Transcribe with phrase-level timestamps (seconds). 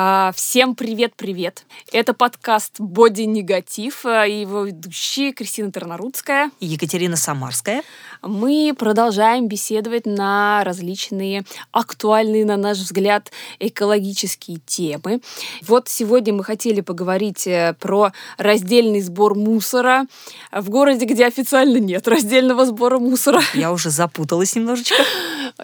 [0.00, 1.64] А, всем привет-привет!
[1.90, 7.82] Это подкаст «Боди Негатив» а, и его ведущие Кристина Тернорудская и Екатерина Самарская.
[8.22, 11.42] Мы продолжаем беседовать на различные
[11.72, 15.20] актуальные, на наш взгляд, экологические темы.
[15.66, 20.06] Вот сегодня мы хотели поговорить э, про раздельный сбор мусора
[20.52, 23.42] в городе, где официально нет раздельного сбора мусора.
[23.52, 25.02] Я уже запуталась немножечко.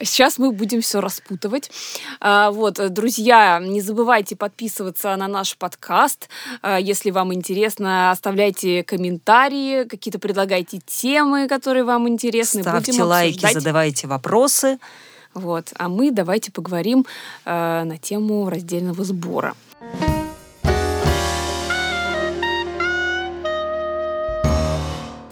[0.03, 1.71] Сейчас мы будем все распутывать.
[2.19, 6.31] А, вот, друзья, не забывайте подписываться на наш подкаст.
[6.63, 12.63] А, если вам интересно, оставляйте комментарии, какие-то предлагайте темы, которые вам интересны.
[12.63, 13.55] Ставьте будем лайки, обсуждать.
[13.55, 14.79] задавайте вопросы.
[15.35, 15.73] Вот.
[15.77, 17.05] А мы давайте поговорим
[17.45, 19.55] э, на тему раздельного сбора.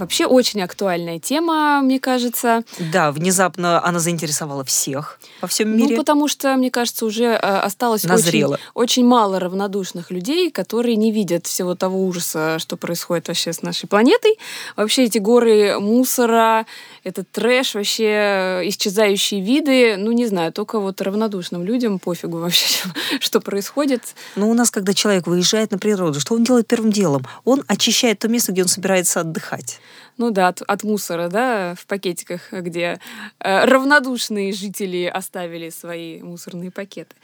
[0.02, 2.64] Вообще очень актуальная тема, мне кажется.
[2.92, 5.90] Да, внезапно она заинтересовала всех во всем мире.
[5.90, 8.54] Ну, потому что, мне кажется, уже э, осталось Назрело.
[8.54, 13.62] очень, очень мало равнодушных людей, которые не видят всего того ужаса, что происходит вообще с
[13.62, 14.40] нашей планетой.
[14.74, 16.66] Вообще эти горы мусора,
[17.04, 22.88] этот трэш, вообще э, исчезающие виды, ну, не знаю, только вот равнодушным людям пофигу вообще,
[23.20, 24.02] что происходит.
[24.34, 27.24] Ну, у нас, когда человек выезжает на природу, что он делает первым делом?
[27.44, 29.78] Он очищает то место, где он собирается отдыхать.
[30.18, 32.98] Ну да, от, от мусора, да, в пакетиках, где
[33.40, 37.14] э, равнодушные жители оставили свои мусорные пакеты.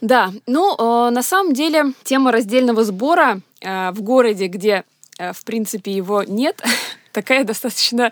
[0.00, 4.84] Да, ну, э, на самом деле, тема раздельного сбора э, в городе, где,
[5.18, 6.62] э, в принципе, его нет,
[7.12, 8.10] такая достаточно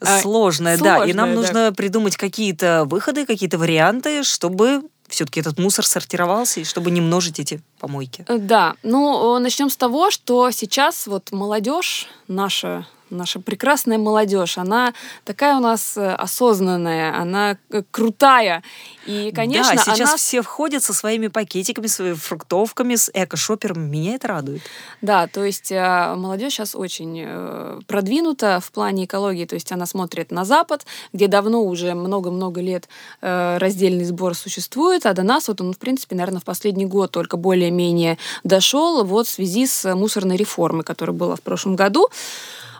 [0.00, 1.04] э, Сложная, да.
[1.04, 1.34] И нам сложная, да.
[1.34, 7.38] нужно придумать какие-то выходы, какие-то варианты, чтобы все-таки этот мусор сортировался и чтобы не множить
[7.38, 8.24] эти помойки.
[8.28, 14.92] Э, Да, ну, начнем с того, что сейчас вот молодежь наша наша прекрасная молодежь, она
[15.24, 18.62] такая у нас э, осознанная, она э, крутая.
[19.06, 20.16] И, конечно, да, сейчас она...
[20.16, 23.88] все входят со своими пакетиками, своими фруктовками, с эко-шопером.
[23.90, 24.62] Меня это радует.
[25.02, 30.44] Да, то есть молодежь сейчас очень продвинута в плане экологии, то есть она смотрит на
[30.44, 32.88] Запад, где давно уже много-много лет
[33.20, 37.36] раздельный сбор существует, а до нас вот он, в принципе, наверное, в последний год только
[37.66, 42.08] более-менее дошел вот в связи с мусорной реформой, которая была в прошлом году.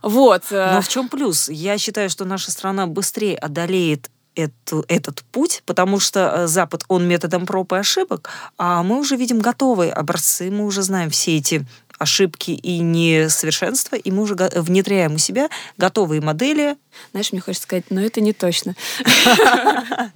[0.03, 0.43] Вот.
[0.51, 1.49] э, Но в чем плюс?
[1.49, 7.09] Я считаю, что наша страна быстрее одолеет эту, этот путь, потому что э, Запад, он
[7.09, 11.67] методом проб и ошибок, а мы уже видим готовые образцы, мы уже знаем все эти
[11.99, 16.77] ошибки и несовершенства, и мы уже внедряем у себя готовые модели.
[17.12, 18.75] Знаешь, мне хочется сказать, но это не точно.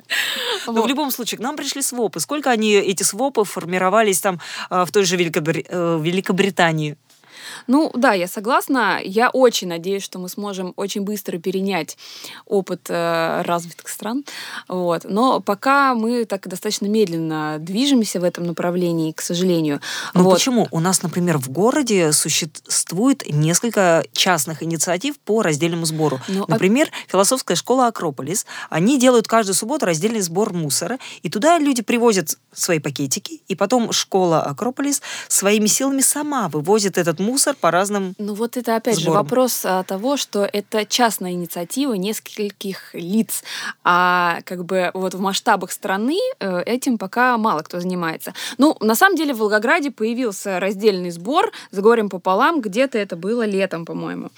[0.66, 2.20] Но в любом случае, к нам пришли свопы.
[2.20, 4.40] Сколько они, эти свопы, формировались там
[4.70, 6.96] э, в той же э, Великобритании?
[7.66, 9.00] Ну да, я согласна.
[9.02, 11.96] Я очень надеюсь, что мы сможем очень быстро перенять
[12.46, 14.24] опыт э, развитых стран.
[14.68, 15.04] Вот.
[15.04, 19.80] Но пока мы так достаточно медленно движемся в этом направлении, к сожалению.
[20.14, 20.34] Ну вот.
[20.34, 20.68] почему?
[20.70, 26.20] У нас, например, в городе существует несколько частных инициатив по раздельному сбору.
[26.28, 28.46] Ну, а- например, философская школа Акрополис.
[28.68, 33.92] Они делают каждую субботу раздельный сбор мусора, и туда люди привозят свои пакетики, и потом
[33.92, 38.14] школа Акрополис своими силами сама вывозит этот мусор по разным...
[38.18, 39.22] Ну вот это опять же сбором.
[39.22, 43.42] вопрос а, того, что это частная инициатива нескольких лиц,
[43.84, 48.34] а как бы вот в масштабах страны э, этим пока мало кто занимается.
[48.58, 53.44] Ну, на самом деле в Волгограде появился раздельный сбор с горем пополам, где-то это было
[53.46, 54.30] летом, по-моему.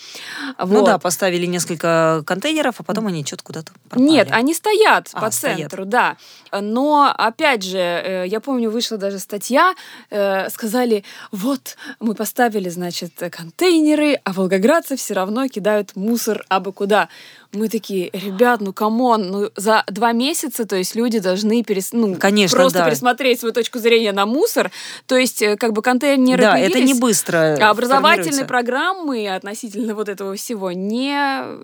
[0.58, 0.84] Ну Вот.
[0.84, 4.08] да, поставили несколько контейнеров, а потом они что-то куда-то пропали.
[4.08, 5.58] Нет, они стоят А, по стоят.
[5.58, 6.16] центру, да.
[6.52, 9.74] Но, опять же, э, я помню, вышла даже статья,
[10.10, 12.91] э, сказали, вот, мы поставили, значит,
[13.30, 17.08] контейнеры, а волгоградцы все равно кидают мусор абы куда.
[17.52, 21.92] Мы такие, ребят, ну come on, ну за два месяца, то есть люди должны перес...
[21.92, 22.86] ну, Конечно, просто да.
[22.86, 24.70] пересмотреть свою точку зрения на мусор.
[25.06, 28.46] То есть, э, как бы контейнеры Да, это не появились, быстро а образовательной формируется.
[28.46, 31.14] программы относительно вот этого всего не...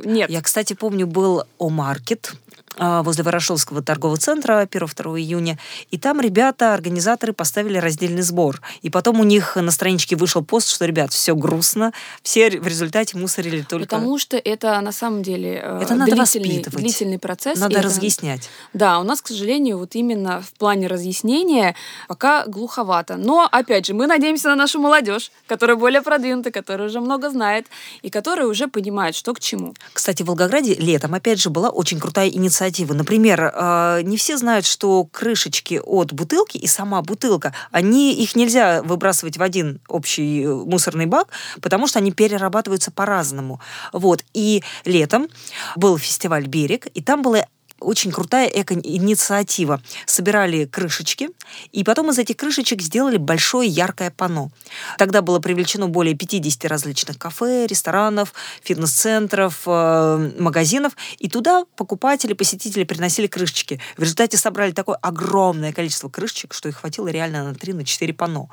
[0.05, 0.29] нет.
[0.29, 2.33] Я, кстати, помню, был О-маркет
[2.77, 5.59] возле Ворошиловского торгового центра 1-2 июня,
[5.91, 8.61] и там ребята, организаторы поставили раздельный сбор.
[8.83, 11.93] И потом у них на страничке вышел пост, что, ребят, все грустно,
[12.23, 13.87] все в результате мусорили только...
[13.87, 16.79] Потому что это на самом деле э, Это надо длительный, воспитывать.
[16.81, 17.59] длительный процесс.
[17.59, 18.49] Надо это- разъяснять.
[18.73, 21.75] Да, у нас, к сожалению, вот именно в плане разъяснения
[22.07, 23.17] пока глуховато.
[23.17, 27.67] Но, опять же, мы надеемся на нашу молодежь, которая более продвинута, которая уже много знает
[28.03, 29.75] и которая уже понимает, что к чему.
[29.93, 32.58] Кстати, в Волгограде летом, опять же, была очень крутая инициатива.
[32.95, 38.83] Например, э, не все знают, что крышечки от бутылки и сама бутылка, они, их нельзя
[38.83, 41.29] выбрасывать в один общий э, мусорный бак,
[41.61, 43.61] потому что они перерабатываются по-разному.
[43.93, 44.25] Вот.
[44.35, 45.29] И летом
[45.77, 47.47] был фестиваль «Берег», и там было
[47.81, 49.81] очень крутая эко-инициатива.
[50.07, 51.31] Собирали крышечки,
[51.73, 54.51] и потом из этих крышечек сделали большое яркое панно.
[54.99, 62.85] Тогда было привлечено более 50 различных кафе, ресторанов, фитнес-центров, э, магазинов, и туда покупатели, посетители
[62.85, 63.81] приносили крышечки.
[63.97, 68.49] В результате собрали такое огромное количество крышечек, что их хватило реально на 3-4 панно.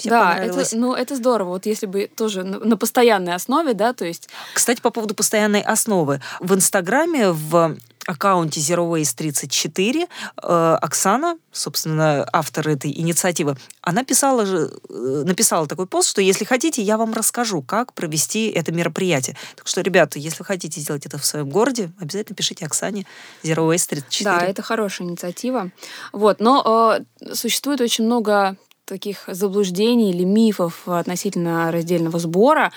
[0.00, 1.50] Всем да, это, ну, это здорово.
[1.50, 4.30] Вот если бы тоже на, на постоянной основе, да, то есть...
[4.54, 6.22] Кстати, по поводу постоянной основы.
[6.40, 7.76] В Инстаграме, в
[8.06, 15.66] аккаунте Zero Waste 34 э, Оксана, собственно, автор этой инициативы, она писала, же, э, написала
[15.66, 19.36] такой пост, что если хотите, я вам расскажу, как провести это мероприятие.
[19.56, 23.06] Так что, ребята, если хотите сделать это в своем городе, обязательно пишите Оксане
[23.42, 24.24] Zero Waste 34.
[24.24, 25.70] Да, это хорошая инициатива.
[26.12, 28.56] Вот, но э, существует очень много
[28.90, 32.72] таких заблуждений или мифов относительно раздельного сбора.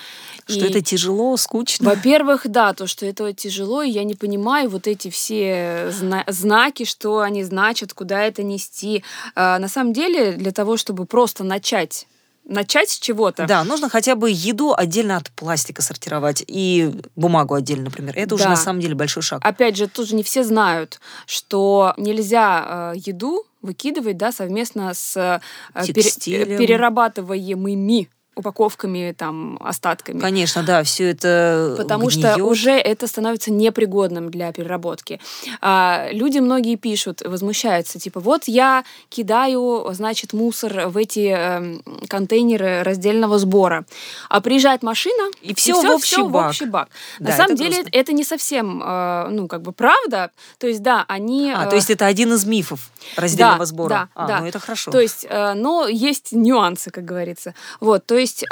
[0.45, 1.89] Что и, это тяжело, скучно.
[1.89, 6.85] Во-первых, да, то, что это тяжело, и я не понимаю вот эти все зна- знаки,
[6.85, 9.03] что они значат, куда это нести.
[9.35, 12.07] А, на самом деле, для того, чтобы просто начать
[12.45, 13.45] начать с чего-то.
[13.47, 18.13] Да, нужно хотя бы еду отдельно от пластика сортировать и бумагу отдельно, например.
[18.17, 18.35] Это да.
[18.35, 19.39] уже на самом деле большой шаг.
[19.43, 25.85] Опять же, тоже не все знают, что нельзя э, еду выкидывать да, совместно с э,
[25.87, 30.19] пере, перерабатываемыми упаковками, там, остатками.
[30.19, 32.33] Конечно, да, все это Потому гниет.
[32.33, 35.19] что уже это становится непригодным для переработки.
[35.61, 42.83] А, люди многие пишут, возмущаются, типа, вот я кидаю, значит, мусор в эти э, контейнеры
[42.83, 43.85] раздельного сбора,
[44.29, 46.45] а приезжает машина, и все, и все в, общий все бак.
[46.45, 46.89] в общий бак.
[47.19, 47.91] Да, На самом деле просто...
[47.91, 50.31] это не совсем, э, ну, как бы правда.
[50.57, 51.51] То есть, да, они...
[51.55, 51.69] А, э...
[51.69, 53.89] то есть это один из мифов раздельного да, сбора.
[53.89, 54.39] Да, а, да.
[54.39, 54.91] ну это хорошо.
[54.91, 57.53] То есть, э, но есть нюансы, как говорится.
[57.79, 58.45] Вот, то есть есть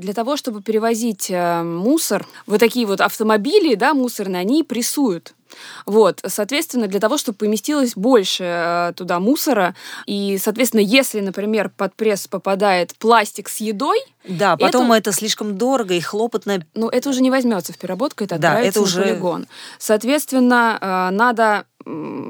[0.00, 5.34] для того, чтобы перевозить э, мусор, вот такие вот автомобили, да, мусорные, они прессуют.
[5.86, 9.74] Вот, соответственно, для того, чтобы поместилось больше э, туда мусора,
[10.06, 15.58] и, соответственно, если, например, под пресс попадает пластик с едой, да, потом это, это слишком
[15.58, 16.64] дорого и хлопотно.
[16.74, 19.00] Ну, это уже не возьмется в переработку, это да, это уже...
[19.00, 19.46] на полигон.
[19.78, 21.64] Соответственно, э, надо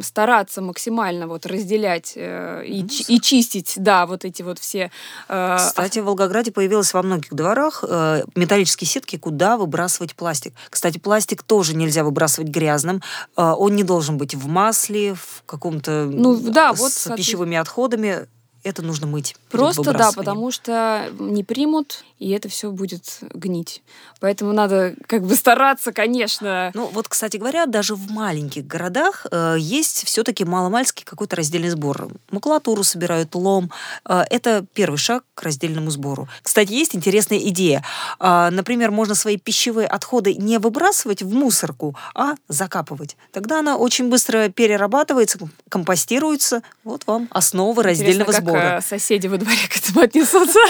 [0.00, 4.90] стараться максимально вот разделять э, и, и чистить, да, вот эти вот все.
[5.28, 10.54] Э, Кстати, в Волгограде появилось во многих дворах э, металлические сетки, куда выбрасывать пластик.
[10.70, 13.02] Кстати, пластик тоже нельзя выбрасывать грязным,
[13.36, 18.26] он не должен быть в масле, в каком-то ну да, с вот пищевыми отходами
[18.64, 19.36] это нужно мыть.
[19.50, 23.82] Просто да, потому что не примут, и это все будет гнить.
[24.20, 26.70] Поэтому надо как бы стараться, конечно.
[26.74, 32.08] Ну вот, кстати говоря, даже в маленьких городах э, есть все-таки маломальский какой-то раздельный сбор.
[32.30, 33.72] Макулатуру собирают, лом.
[34.08, 36.28] Э, это первый шаг к раздельному сбору.
[36.42, 37.84] Кстати, есть интересная идея.
[38.20, 43.16] Э, например, можно свои пищевые отходы не выбрасывать в мусорку, а закапывать.
[43.32, 45.38] Тогда она очень быстро перерабатывается,
[45.68, 46.62] компостируется.
[46.84, 48.51] Вот вам основы раздельного Интересно, сбора.
[48.52, 50.60] Как соседи во дворе к этому отнесутся.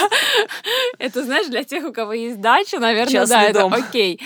[0.99, 4.21] Это, знаешь, для тех, у кого есть дача, наверное, да, это окей.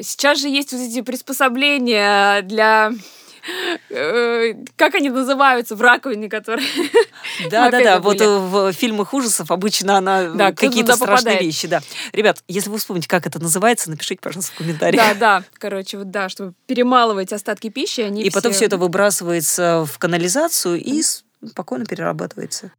[0.00, 2.92] Сейчас же есть вот эти приспособления для
[3.90, 6.66] э, как они называются в раковине, которые...
[7.50, 8.00] Да, да, да.
[8.00, 11.80] Вот в фильмах ужасов обычно она да, какие-то страшные вещи, да.
[12.12, 15.02] Ребят, если вы вспомните, как это называется, напишите, пожалуйста, в комментариях.
[15.02, 15.44] Да, да.
[15.58, 20.80] Короче, вот да, чтобы перемалывать остатки пищи, они И потом все это выбрасывается в канализацию
[20.80, 22.72] и спокойно перерабатывается.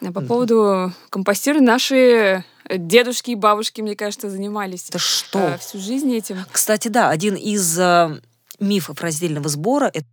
[0.00, 5.38] По поводу компостирования наши дедушки и бабушки, мне кажется, занимались да что?
[5.38, 6.44] Э, всю жизнь этим.
[6.50, 8.20] Кстати, да, один из э,
[8.60, 10.06] мифов раздельного сбора это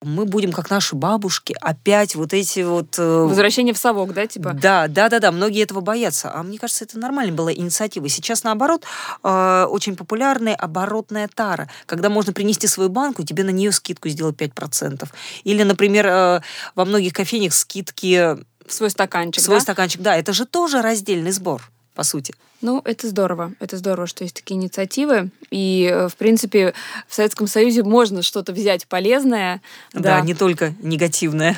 [0.00, 2.96] мы будем, как наши бабушки, опять вот эти вот...
[2.98, 4.52] Э, Возвращение в совок, да, типа?
[4.52, 6.30] Да, да, да, да, многие этого боятся.
[6.32, 8.08] А мне кажется, это нормальная была инициатива.
[8.08, 8.84] Сейчас, наоборот,
[9.24, 14.36] э, очень популярная оборотная тара, когда можно принести свою банку, тебе на нее скидку сделать
[14.36, 15.08] 5%.
[15.42, 16.40] Или, например, э,
[16.76, 18.38] во многих кофейнях скидки
[18.72, 19.62] свой стаканчик, Свой да?
[19.62, 20.16] стаканчик, да.
[20.16, 21.62] Это же тоже раздельный сбор,
[21.94, 22.34] по сути.
[22.60, 23.52] Ну, это здорово.
[23.60, 25.30] Это здорово, что есть такие инициативы.
[25.50, 26.74] И, э, в принципе,
[27.06, 29.60] в Советском Союзе можно что-то взять полезное.
[29.92, 30.20] Да, да.
[30.22, 31.56] не только негативное.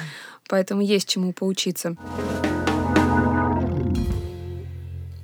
[0.48, 1.96] Поэтому есть чему поучиться.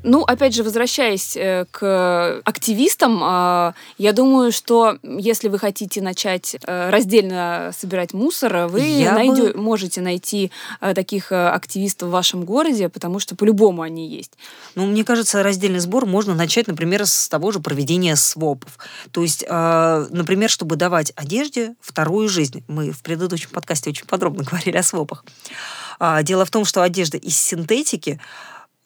[0.09, 6.55] Ну, опять же, возвращаясь э, к активистам, э, я думаю, что если вы хотите начать
[6.63, 9.61] э, раздельно собирать мусор, вы найдё, бы...
[9.61, 14.35] можете найти таких активистов в вашем городе, потому что по-любому они есть.
[14.77, 18.79] Ну, мне кажется, раздельный сбор можно начать, например, с того же проведения свопов.
[19.11, 22.63] То есть, например, чтобы давать одежде вторую жизнь.
[22.69, 25.25] Мы в предыдущем подкасте очень подробно говорили о свопах.
[25.99, 28.21] А, дело в том, что одежда из синтетики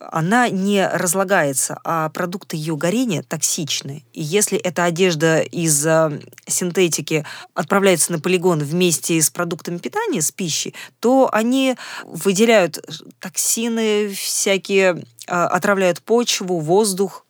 [0.00, 4.02] она не разлагается, а продукты ее горения токсичны.
[4.12, 10.32] И если эта одежда из э, синтетики отправляется на полигон вместе с продуктами питания, с
[10.32, 12.78] пищей, то они выделяют
[13.18, 17.26] токсины всякие, э, отравляют почву, воздух,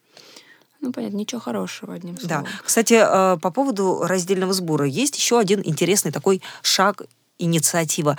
[0.83, 2.45] ну, понятно, ничего хорошего, одним словом.
[2.45, 2.51] Да.
[2.65, 4.87] Кстати, э, по поводу раздельного сбора.
[4.87, 7.03] Есть еще один интересный такой шаг
[7.39, 8.17] инициатива.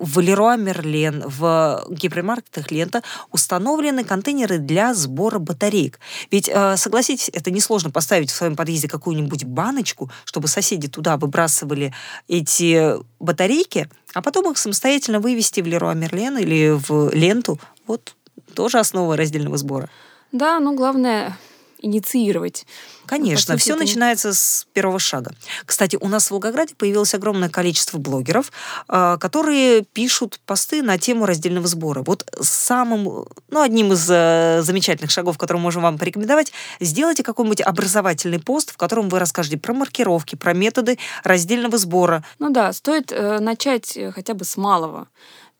[0.00, 3.02] В Леруа Мерлен, в гипермаркетах Лента
[3.32, 6.00] установлены контейнеры для сбора батареек.
[6.30, 11.92] Ведь, э, согласитесь, это несложно поставить в своем подъезде какую-нибудь баночку, чтобы соседи туда выбрасывали
[12.28, 17.60] эти батарейки, а потом их самостоятельно вывести в Леруа Мерлен или в Ленту.
[17.86, 18.14] Вот
[18.54, 19.90] тоже основа раздельного сбора.
[20.32, 21.36] Да, ну главное
[21.82, 22.64] инициировать.
[23.10, 23.82] Конечно, все это...
[23.82, 25.32] начинается с первого шага.
[25.66, 28.52] Кстати, у нас в Волгограде появилось огромное количество блогеров,
[28.86, 32.04] а, которые пишут посты на тему раздельного сбора.
[32.06, 38.38] Вот самым, ну, одним из э, замечательных шагов, который можем вам порекомендовать, сделайте какой-нибудь образовательный
[38.38, 42.24] пост, в котором вы расскажете про маркировки, про методы раздельного сбора.
[42.38, 45.08] Ну да, стоит э, начать э, хотя бы с малого.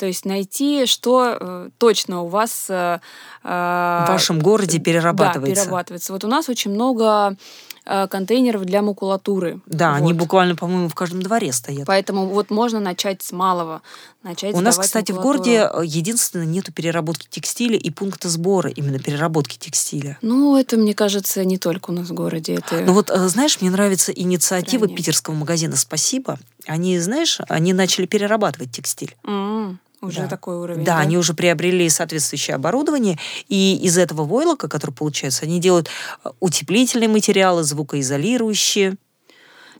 [0.00, 2.68] То есть найти, что э, точно у вас...
[2.70, 3.00] Э,
[3.44, 3.48] э
[4.06, 5.56] в вашем городе перерабатывается.
[5.56, 6.12] Да, перерабатывается.
[6.14, 7.36] Вот у нас очень много
[7.84, 9.60] контейнеров для макулатуры.
[9.66, 9.96] Да, вот.
[9.96, 11.86] они буквально, по-моему, в каждом дворе стоят.
[11.86, 13.82] Поэтому вот можно начать с малого.
[14.22, 15.38] Начать У нас, кстати, макулатуру.
[15.38, 20.18] в городе э, единственное нету переработки текстиля и пункта сбора именно переработки текстиля.
[20.22, 22.54] Ну, это, мне кажется, не только у нас в городе.
[22.54, 22.80] Это...
[22.82, 24.96] Ну вот, знаешь, мне нравится инициатива Крайне.
[24.96, 26.38] питерского магазина «Спасибо».
[26.66, 29.16] Они, знаешь, они начали перерабатывать текстиль.
[29.24, 29.76] Mm-hmm.
[30.00, 30.28] Уже да.
[30.28, 30.84] такой уровень.
[30.84, 35.90] Да, да, они уже приобрели соответствующее оборудование, и из этого войлока, который получается, они делают
[36.24, 38.96] э, утеплительные материалы, звукоизолирующие.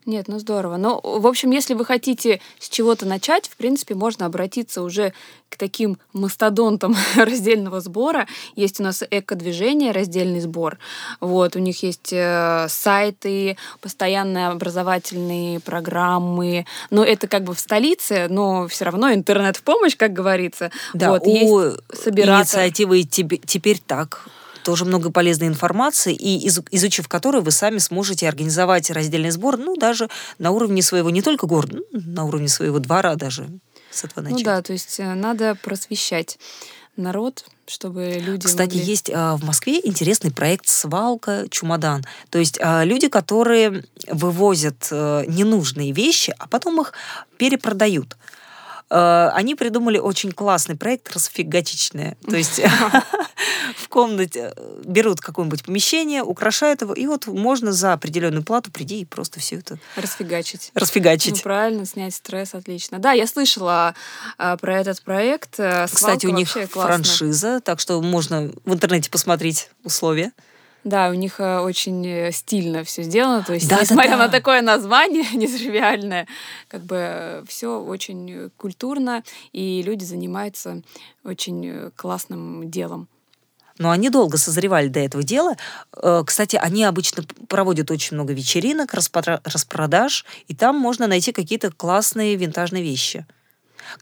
[0.07, 0.77] Нет, ну здорово.
[0.77, 5.13] Но, в общем, если вы хотите с чего-то начать, в принципе, можно обратиться уже
[5.51, 8.27] к таким мастодонтам раздельного сбора.
[8.57, 10.79] Есть у нас эко-движение, раздельный сбор.
[11.21, 16.67] Вот, у них есть э, сайты, постоянные образовательные программы.
[16.91, 20.71] Но это как бы в столице, но все равно интернет в помощь, как говорится.
[20.95, 22.41] Да, вот, у есть собиратор...
[22.41, 24.29] инициативы теперь так
[24.63, 29.77] тоже много полезной информации, и из, изучив которую вы сами сможете организовать раздельный сбор, ну,
[29.77, 33.49] даже на уровне своего, не только города, ну, на уровне своего двора даже
[33.91, 34.39] с этого начать.
[34.39, 36.39] Ну да, то есть э, надо просвещать
[36.97, 38.47] народ, чтобы люди.
[38.47, 38.85] Кстати, могли...
[38.85, 42.05] есть а, в Москве интересный проект свалка чемодан.
[42.31, 46.93] То есть а, люди, которые вывозят а, ненужные вещи, а потом их
[47.39, 48.17] перепродают.
[48.91, 52.17] А, они придумали очень классный проект расфигачечное.
[52.29, 52.61] То есть
[53.77, 59.03] в комнате э, берут какое-нибудь помещение, украшают его, и вот можно за определенную плату прийти
[59.03, 59.79] и просто все это...
[59.95, 60.73] Расфигачить.
[60.75, 61.37] Расфигачить.
[61.37, 62.99] Ну, правильно, снять стресс, отлично.
[62.99, 63.95] Да, я слышала
[64.39, 65.55] а, про этот проект.
[65.55, 70.33] Свалка Кстати, у них франшиза, так что можно в интернете посмотреть условия.
[70.85, 73.45] Да, у них э, очень э, стильно все сделано.
[73.45, 74.27] То есть, да, несмотря да, да.
[74.27, 76.27] на такое название нетривиальное,
[76.69, 79.23] как бы все очень культурно,
[79.53, 80.83] и люди занимаются
[81.25, 83.09] очень классным делом
[83.81, 85.57] но они долго созревали до этого дела.
[85.97, 92.37] Э, кстати, они обычно проводят очень много вечеринок, распродаж, и там можно найти какие-то классные
[92.37, 93.27] винтажные вещи.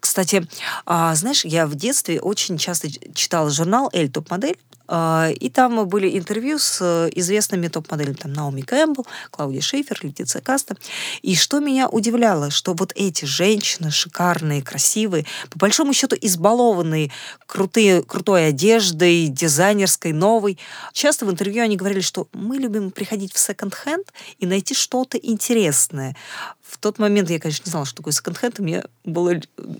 [0.00, 0.46] Кстати,
[0.84, 6.16] а, знаешь, я в детстве очень часто читала журнал «Эль топ-модель», а, и там были
[6.16, 10.76] интервью с э, известными топ-моделями, там Наоми Кэмпбелл, Клаудия Шейфер, Летиция Каста.
[11.20, 17.10] И что меня удивляло, что вот эти женщины шикарные, красивые, по большому счету избалованные
[17.46, 20.58] крутые, крутой одеждой, дизайнерской, новой,
[20.94, 26.16] часто в интервью они говорили, что мы любим приходить в секонд-хенд и найти что-то интересное.
[26.62, 29.34] В тот момент я, конечно, не знала, что такое секонд-хенд, и мне было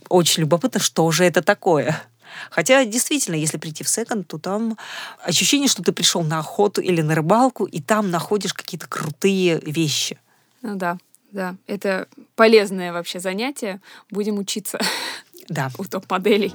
[0.09, 2.03] очень любопытно, что же это такое.
[2.50, 4.76] Хотя, действительно, если прийти в секонд, то там
[5.23, 10.18] ощущение, что ты пришел на охоту или на рыбалку, и там находишь какие-то крутые вещи.
[10.62, 10.99] Ну да,
[11.32, 11.56] да.
[11.66, 13.80] Это полезное вообще занятие.
[14.11, 14.78] Будем учиться
[15.49, 15.70] да.
[15.78, 16.52] у топ-моделей.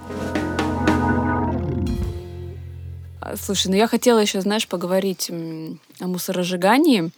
[3.21, 7.11] А, слушай, ну я хотела еще, знаешь, поговорить о мусоросжигании.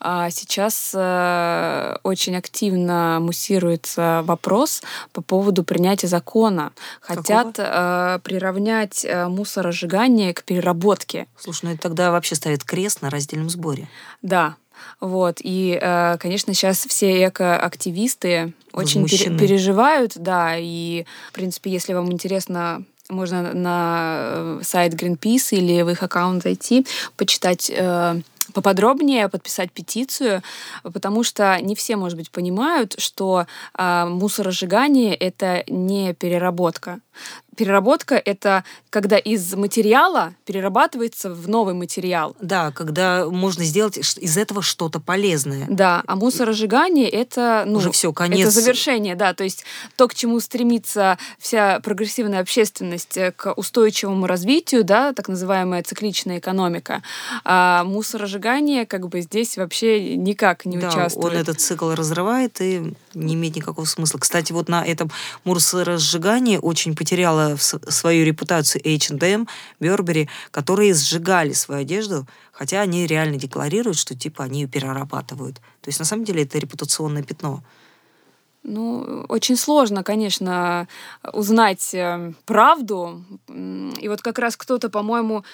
[0.00, 6.72] А сейчас э, очень активно муссируется вопрос по поводу принятия закона.
[7.00, 11.26] Хотят э, приравнять э, мусоросжигание к переработке.
[11.36, 13.88] Слушай, ну это тогда вообще ставит крест на раздельном сборе.
[14.22, 14.54] Да,
[15.00, 15.38] вот.
[15.40, 15.76] И,
[16.20, 23.54] конечно, сейчас все экоактивисты очень пере- переживают, да, и, в принципе, если вам интересно можно
[23.54, 26.86] на сайт Greenpeace или в их аккаунт зайти,
[27.16, 27.72] почитать
[28.54, 30.42] поподробнее подписать петицию,
[30.82, 37.00] потому что не все, может быть, понимают, что э, мусоросжигание— это не переработка.
[37.58, 42.36] Переработка— это когда из материала перерабатывается в новый материал.
[42.40, 45.66] Да, когда можно сделать из этого что-то полезное.
[45.68, 48.40] Да, а мусоросжигание— это, ну, Уже все, конец.
[48.40, 49.64] это завершение, да, то есть
[49.96, 56.38] то, к чему стремится вся прогрессивная общественность, э, к устойчивому развитию, да, так называемая цикличная
[56.38, 57.02] экономика.
[57.44, 61.32] А мусоросжигание как бы здесь вообще никак не да, участвует.
[61.32, 64.18] он этот цикл разрывает и не имеет никакого смысла.
[64.18, 65.10] Кстати, вот на этом
[65.42, 69.48] мусоросжигании очень потеряла свою репутацию H&M,
[69.80, 75.56] Burberry, которые сжигали свою одежду, хотя они реально декларируют, что типа они ее перерабатывают.
[75.80, 77.62] То есть на самом деле это репутационное пятно.
[78.62, 80.86] Ну, очень сложно, конечно,
[81.32, 83.24] узнать э, правду.
[84.02, 85.44] И вот как раз кто-то, по-моему,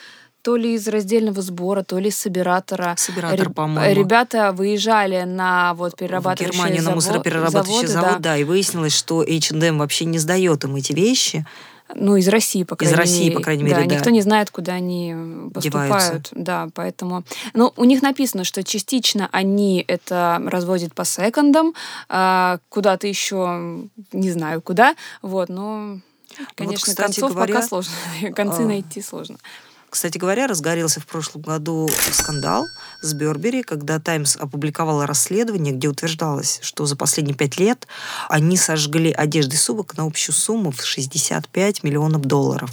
[0.44, 2.94] то ли из раздельного сбора, то ли из собиратора.
[2.98, 3.98] Собиратор, Реб- по-моему.
[3.98, 8.36] Ребята выезжали на вот В перерабатывающие Германию на мусороперерабатывающий заводы, завод, да.
[8.36, 11.46] и выяснилось, что H&M вообще не сдает им эти вещи.
[11.94, 13.36] Ну, из России, по Из крайней России, мере.
[13.36, 13.84] по крайней мере, да.
[13.84, 15.14] никто не знает, куда они
[15.54, 16.28] поступают.
[16.32, 17.24] Да, поэтому...
[17.54, 21.72] Ну, у них написано, что частично они это разводят по секондам,
[22.10, 26.00] а куда-то еще, не знаю куда, вот, но...
[26.54, 27.92] Конечно, кстати концов говоря, пока сложно.
[28.34, 29.38] Концы а, найти сложно.
[29.94, 32.66] Кстати говоря, разгорелся в прошлом году скандал
[33.00, 37.86] с Бербери, когда Таймс опубликовала расследование, где утверждалось, что за последние пять лет
[38.28, 42.72] они сожгли одежды сумок на общую сумму в 65 миллионов долларов.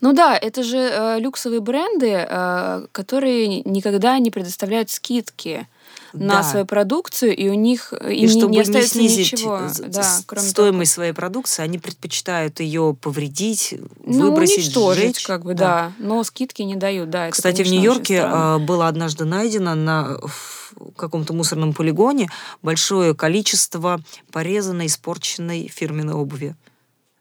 [0.00, 5.66] Ну да, это же э, люксовые бренды, э, которые никогда не предоставляют скидки
[6.12, 6.42] на Да.
[6.42, 9.82] свою продукцию, и у них э, И не- чтобы не не остается снизить ничего, з-
[9.84, 13.74] да, кроме стоимость своей продукции, они предпочитают ее повредить,
[14.04, 15.26] Ну, выбросить, уничтожить, сжечь.
[15.26, 15.92] как бы, да.
[15.98, 17.26] Но скидки не дают, да.
[17.28, 22.28] это, Кстати, в конечно, очень Нью-Йорке а, было однажды найдено на в каком-то мусорном полигоне
[22.62, 24.00] большое количество
[24.32, 26.56] порезанной, испорченной фирменной обуви.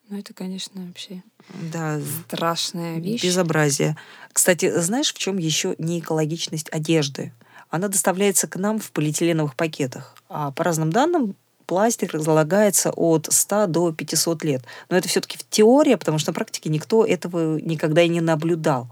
[0.10, 1.22] Ну, это, конечно, вообще
[1.54, 3.24] Да, страшная вещь.
[3.24, 3.98] безобразие.
[4.34, 7.34] Кстати, знаешь, в чем еще не экологичность одежды?
[7.70, 10.16] Она доставляется к нам в полиэтиленовых пакетах.
[10.28, 14.64] А по разным данным, пластик разлагается от 100 до 500 лет.
[14.90, 18.90] Но это все-таки теория, потому что на практике никто этого никогда и не наблюдал.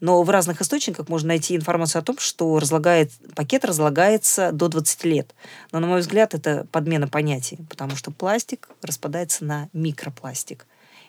[0.00, 5.04] Но в разных источниках можно найти информацию о том, что разлагает, пакет разлагается до 20
[5.04, 5.34] лет.
[5.72, 10.66] Но, на мой взгляд, это подмена понятий, потому что пластик распадается на микропластик.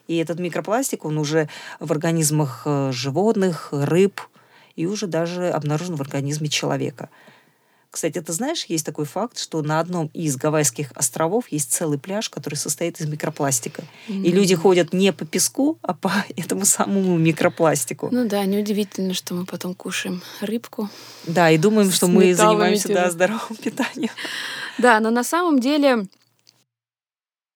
[0.07, 4.21] И этот микропластик, он уже в организмах э, животных, рыб
[4.75, 7.09] и уже даже обнаружен в организме человека.
[7.91, 12.29] Кстати, ты знаешь, есть такой факт, что на одном из Гавайских островов есть целый пляж,
[12.29, 13.83] который состоит из микропластика.
[14.07, 18.07] И люди ходят не по песку, а по этому самому микропластику.
[18.09, 20.89] Ну да, неудивительно, что мы потом кушаем рыбку.
[21.27, 24.11] Да, и думаем, что мы занимаемся да, здоровым питанием.
[24.77, 26.05] Да, но на самом деле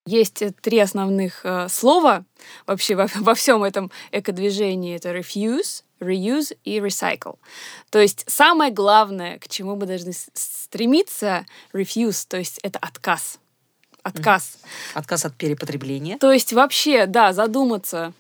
[0.05, 2.25] есть э, три основных э, слова
[2.67, 4.95] вообще во, во всем этом экодвижении.
[4.95, 7.37] Это refuse, reuse и recycle.
[7.89, 13.39] То есть самое главное, к чему мы должны стремиться, refuse, то есть это отказ.
[14.03, 14.59] Отказ.
[14.93, 16.19] Отказ от перепотребления.
[16.19, 18.13] То есть вообще, да, задуматься,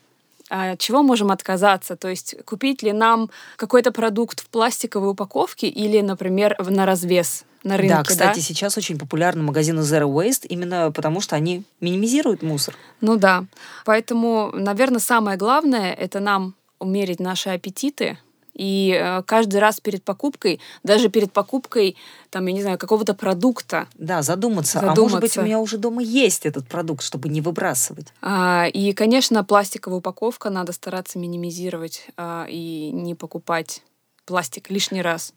[0.49, 1.95] от чего можем отказаться?
[1.95, 7.77] То есть купить ли нам какой-то продукт в пластиковой упаковке или, например, на развес на
[7.77, 12.75] рынке, да, кстати, сейчас очень популярны магазины Zero Waste, именно потому что они минимизируют мусор.
[13.01, 13.45] Ну да.
[13.85, 18.19] Поэтому, наверное, самое главное это нам умерить наши аппетиты.
[18.55, 21.97] И э, каждый раз перед покупкой, даже перед покупкой,
[22.29, 24.79] там, я не знаю, какого-то продукта, Да, задуматься.
[24.79, 25.41] А может быть, Задуматься.
[25.41, 28.07] у меня уже дома есть этот продукт, чтобы не выбрасывать.
[28.21, 33.81] А, И, конечно, пластиковая упаковка надо стараться минимизировать а, и не покупать
[34.25, 35.33] пластик лишний раз.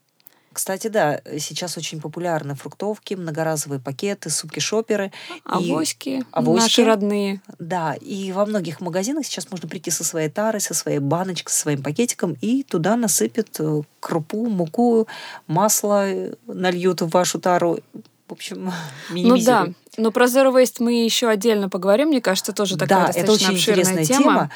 [0.52, 5.06] Кстати, да, сейчас очень популярны фруктовки, многоразовые пакеты, супки-шоперы.
[5.06, 6.62] И- Авоськи, авоськи.
[6.62, 7.40] наши родные.
[7.58, 11.60] Да, и во многих магазинах сейчас можно прийти со своей тарой, со своей баночкой, со
[11.60, 15.06] своим пакетиком, и туда насыпят э, крупу, муку,
[15.46, 17.78] масло, э, нальют в вашу тару.
[18.26, 18.72] В общем,
[19.10, 22.08] Ну да, но про Zero Waste мы еще отдельно поговорим.
[22.08, 24.50] Мне кажется, тоже такая да, это достаточно очень обширная интересная тема.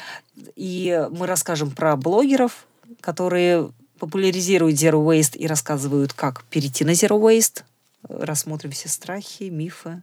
[0.55, 2.65] И мы расскажем про блогеров,
[3.01, 7.63] которые популяризируют Zero Waste и рассказывают, как перейти на Zero Waste.
[8.07, 10.01] Рассмотрим все страхи, мифы.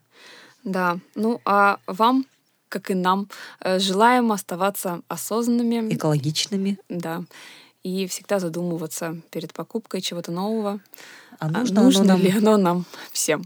[0.65, 2.27] Да, ну а вам,
[2.69, 3.29] как и нам,
[3.61, 6.79] э, желаем оставаться осознанными, экологичными.
[6.89, 7.25] да,
[7.83, 10.81] и всегда задумываться перед покупкой чего-то нового,
[11.39, 12.23] А а нужно, нужно, оно нам?
[12.23, 13.45] ли оно нам всем.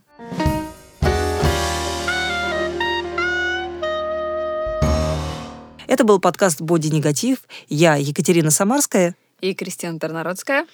[5.87, 7.39] Это был подкаст «Боди Негатив».
[7.69, 9.15] Я Екатерина Самарская.
[9.45, 10.67] И Кристина Тарнародская.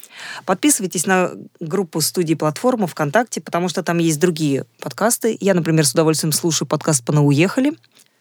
[0.46, 5.36] Подписывайтесь на группу студии платформы ВКонтакте, потому что там есть другие подкасты.
[5.40, 7.72] Я, например, с удовольствием слушаю подкаст «Пона уехали».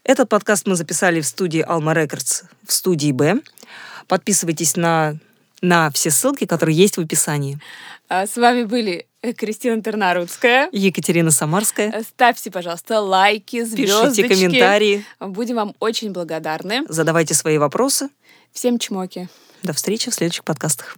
[0.04, 3.42] Этот подкаст мы записали в студии Alma Records в студии Б.
[4.08, 5.18] Подписывайтесь на,
[5.62, 7.60] на все ссылки, которые есть в описании.
[8.08, 9.06] А с вами были
[9.38, 10.70] Кристина Тернарудская.
[10.72, 12.02] Екатерина Самарская.
[12.02, 14.24] Ставьте, пожалуйста, лайки, звездочки.
[14.24, 15.06] Пишите комментарии.
[15.20, 16.86] Будем вам очень благодарны.
[16.90, 18.10] Задавайте свои вопросы.
[18.52, 19.30] Всем чмоки.
[19.64, 20.98] До встречи в следующих подкастах.